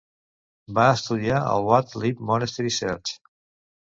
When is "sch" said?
2.79-3.15